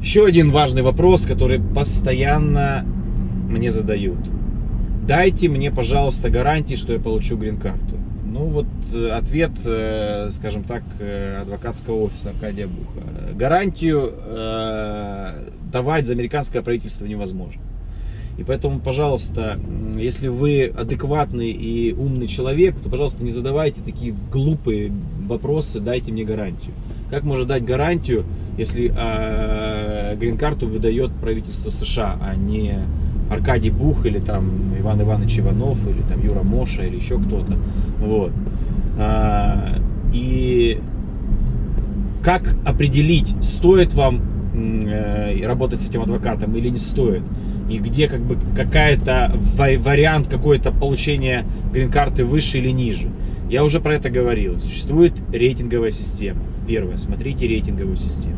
[0.00, 2.84] Еще один важный вопрос, который постоянно
[3.48, 4.18] мне задают.
[5.06, 7.96] Дайте мне, пожалуйста, гарантии, что я получу грин-карту.
[8.30, 13.34] Ну вот э, ответ, э, скажем так, э, адвокатского офиса Аркадия Буха.
[13.34, 14.12] Гарантию
[15.72, 17.60] давать за американское правительство невозможно.
[18.38, 19.58] И поэтому, пожалуйста,
[19.96, 24.92] если вы адекватный и умный человек, то, пожалуйста, не задавайте такие глупые
[25.26, 26.72] вопросы, дайте мне гарантию.
[27.10, 28.24] Как можно дать гарантию,
[28.58, 32.80] если э, грин-карту выдает правительство США, а не
[33.30, 37.56] Аркадий Бух или там Иван Иванович Иванов или там Юра Моша или еще кто-то.
[37.98, 38.32] Вот.
[38.98, 39.78] А,
[40.12, 40.80] и
[42.22, 44.20] как определить, стоит вам
[44.54, 47.22] э, работать с этим адвокатом или не стоит?
[47.70, 53.08] И где как бы какая-то вариант какой-то получения грин-карты выше или ниже?
[53.50, 54.58] Я уже про это говорил.
[54.58, 56.40] Существует рейтинговая система.
[56.68, 58.36] Первое, смотрите рейтинговую систему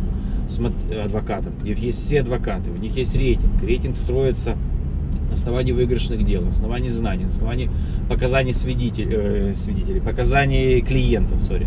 [1.04, 3.60] адвокатов, где есть все адвокаты, у них есть рейтинг.
[3.60, 4.56] Рейтинг строится
[5.28, 7.68] на основании выигрышных дел, на основании знаний, на основании
[8.08, 11.66] показаний свидетелей, э, свидетелей показаний клиентов, сори.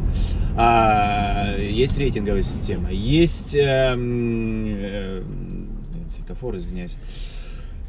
[0.56, 5.24] А, есть рейтинговая система, есть э, э,
[6.10, 6.98] светофор, извиняюсь.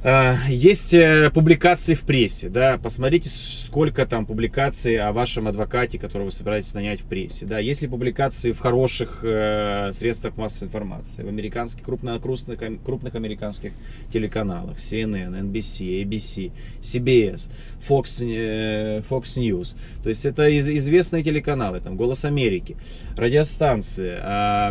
[0.06, 6.26] А, есть э, публикации в прессе, да, посмотрите, сколько там публикаций о вашем адвокате, которого
[6.26, 11.22] вы собираетесь нанять в прессе, да, есть ли публикации в хороших э, средствах массовой информации,
[11.22, 13.72] в американских, крупно, крупных, крупных американских
[14.12, 16.52] телеканалах, CNN, NBC, ABC,
[16.82, 17.50] CBS,
[17.88, 22.76] Fox, э, Fox News, то есть это из, известные телеканалы, там, Голос Америки,
[23.16, 24.70] радиостанции, э,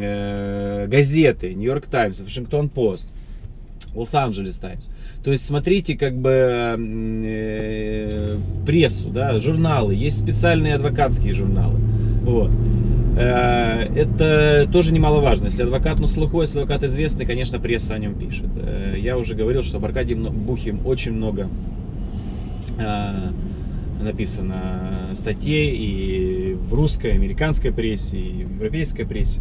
[0.00, 3.12] э, газеты, Нью-Йорк Таймс, Вашингтон Пост,
[3.94, 4.90] Лос-Анджелес Таймс.
[5.22, 11.78] То есть смотрите как бы э, прессу, да, журналы, есть специальные адвокатские журналы.
[12.22, 12.50] Вот.
[13.16, 15.44] Э, это тоже немаловажно.
[15.44, 18.48] Если адвокат на слуху, если адвокат известный, конечно, пресса о нем пишет.
[18.56, 21.48] Э, я уже говорил, что об Аркадии Бухе очень много
[22.78, 23.30] э,
[24.02, 29.40] написано статей и в русской, американской прессе, и в европейской прессе.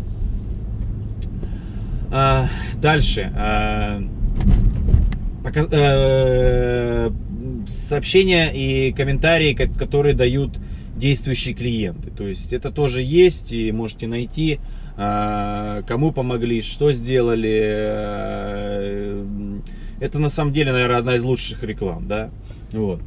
[2.80, 3.32] Дальше
[5.44, 7.10] э,
[7.66, 10.58] сообщения и комментарии, которые дают
[10.96, 12.12] действующие клиенты.
[12.12, 14.60] То есть это тоже есть и можете найти,
[14.98, 17.62] э, кому помогли, что сделали.
[17.66, 19.26] Э,
[20.00, 22.30] это на самом деле, наверное, одна из лучших реклам, да.
[22.72, 23.02] Вот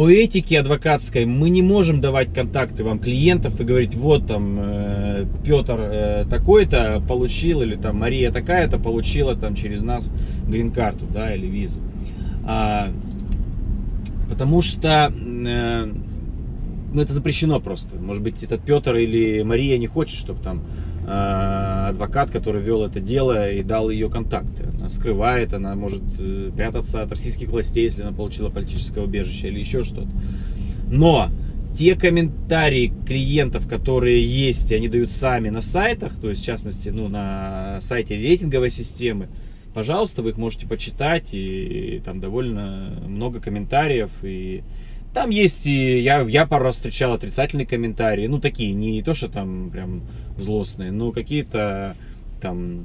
[0.00, 5.26] по этике адвокатской мы не можем давать контакты вам клиентов и говорить, вот там э,
[5.44, 10.10] Петр э, такой-то получил, или там Мария такая-то получила там через нас
[10.48, 11.80] грин-карту, да, или визу.
[12.46, 12.88] А,
[14.30, 15.92] потому что э,
[16.92, 17.96] ну, это запрещено просто.
[17.96, 20.62] Может быть, этот Петр или Мария не хочет, чтобы там
[21.06, 24.68] э, адвокат, который вел это дело и дал ее контакты.
[24.78, 29.60] Она скрывает, она может э, прятаться от российских властей, если она получила политическое убежище или
[29.60, 30.10] еще что-то.
[30.90, 31.30] Но
[31.78, 37.08] те комментарии клиентов, которые есть, они дают сами на сайтах, то есть в частности ну,
[37.08, 39.28] на сайте рейтинговой системы,
[39.72, 44.62] пожалуйста, вы их можете почитать, и, и там довольно много комментариев, и
[45.12, 49.70] там есть я, я пару раз встречал отрицательные комментарии, ну такие, не то, что там
[49.70, 50.02] прям
[50.38, 51.96] злостные, но какие-то
[52.40, 52.84] там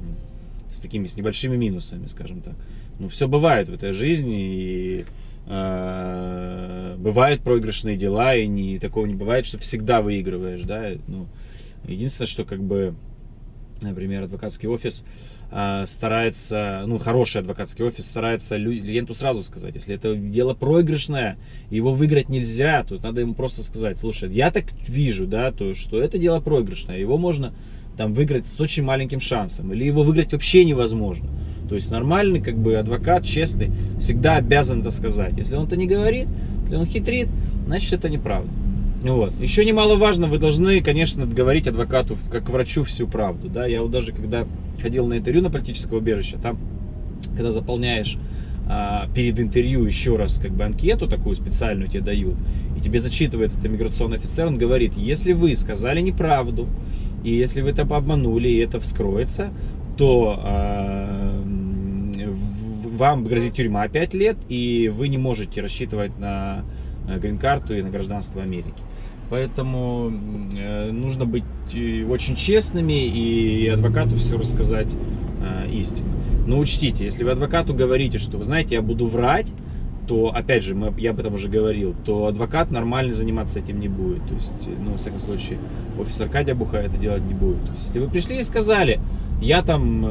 [0.72, 2.54] с такими, с небольшими минусами, скажем так.
[2.98, 5.04] Ну, все бывает в этой жизни, и
[5.46, 10.92] э, бывают проигрышные дела, и не, такого не бывает, что всегда выигрываешь, да.
[11.06, 11.26] Ну,
[11.86, 12.94] единственное, что как бы,
[13.80, 15.04] например, адвокатский офис,
[15.50, 21.38] а, старается, ну, хороший адвокатский офис старается клиенту сразу сказать, если это дело проигрышное,
[21.70, 26.00] его выиграть нельзя, то надо ему просто сказать, слушай, я так вижу, да, то, что
[26.00, 27.52] это дело проигрышное, его можно
[27.96, 31.28] там выиграть с очень маленьким шансом, или его выиграть вообще невозможно.
[31.68, 35.34] То есть нормальный как бы адвокат, честный, всегда обязан это сказать.
[35.36, 36.28] Если он это не говорит,
[36.64, 37.28] если он хитрит,
[37.66, 38.50] значит это неправда.
[39.12, 39.32] Вот.
[39.40, 43.48] Еще немаловажно, вы должны, конечно, говорить адвокату, как врачу, всю правду.
[43.48, 43.66] Да?
[43.66, 44.46] Я вот даже когда
[44.82, 46.58] ходил на интервью на политическое убежище, там,
[47.36, 48.18] когда заполняешь
[48.68, 52.34] а, перед интервью еще раз как бы анкету такую специальную тебе дают,
[52.76, 56.66] и тебе зачитывает этот миграционный офицер, он говорит, если вы сказали неправду,
[57.22, 59.50] и если вы это обманули, и это вскроется,
[59.96, 61.44] то а,
[62.96, 66.64] вам грозит тюрьма 5 лет, и вы не можете рассчитывать на
[67.06, 68.74] грин-карту и на гражданство Америки.
[69.28, 70.12] Поэтому
[70.56, 71.44] э, нужно быть
[71.74, 74.92] э, очень честными и адвокату все рассказать
[75.42, 76.08] э, истину.
[76.46, 79.48] Но учтите, если вы адвокату говорите, что вы знаете, я буду врать,
[80.06, 83.88] то, опять же, мы, я об этом уже говорил, то адвокат нормально заниматься этим не
[83.88, 84.24] будет.
[84.28, 85.58] То есть, ну, во всяком случае,
[85.98, 87.64] офис Аркадия Буха это делать не будет.
[87.64, 89.00] То есть, если вы пришли и сказали,
[89.42, 90.02] я там,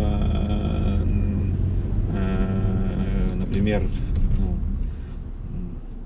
[3.35, 3.83] например,
[4.38, 4.57] ну,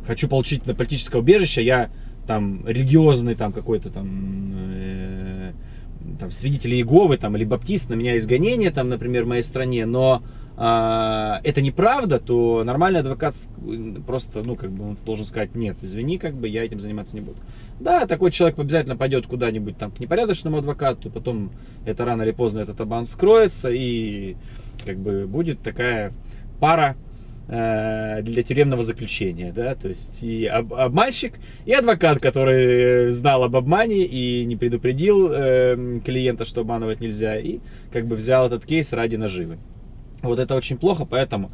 [0.05, 1.89] хочу получить на политическое убежище, я
[2.29, 5.51] там религиозный там какой-то там, э,
[6.19, 10.21] там свидетель Иеговы там или баптист, на меня изгонение там, например, в моей стране, но
[10.55, 13.33] а, это неправда, то нормальный адвокат
[14.05, 17.21] просто, ну, как бы он должен сказать, нет, извини, как бы я этим заниматься не
[17.21, 17.37] буду.
[17.79, 21.49] Да, такой человек обязательно пойдет куда-нибудь там к непорядочному адвокату, потом
[21.83, 24.35] это рано или поздно этот обман скроется, и
[24.85, 26.13] как бы будет такая
[26.59, 27.08] пара э,
[27.49, 34.05] для тюремного заключения, да, то есть и об, обманщик, и адвокат, который знал об обмане
[34.05, 37.57] и не предупредил э, клиента, что обманывать нельзя, и
[37.91, 39.57] как бы взял этот кейс ради наживы.
[40.21, 41.49] Вот это очень плохо, поэтому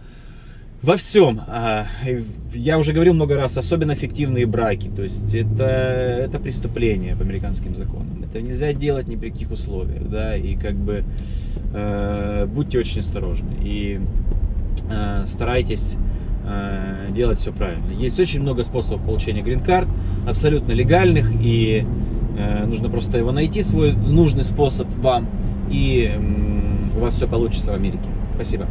[0.86, 1.88] во всем, а,
[2.54, 7.74] я уже говорил много раз, особенно фиктивные браки, то есть это, это преступление по американским
[7.74, 8.24] законам.
[8.24, 11.04] Это нельзя делать ни при каких условиях, да, и как бы
[11.74, 14.55] э, будьте очень осторожны и э,
[15.26, 15.98] старайтесь
[16.46, 17.92] э, делать все правильно.
[17.92, 19.88] Есть очень много способов получения грин-карт,
[20.28, 21.86] абсолютно легальных, и
[22.38, 25.28] э, нужно просто его найти, свой нужный способ вам,
[25.70, 28.10] и э, у вас все получится в Америке.
[28.36, 28.68] Спасибо.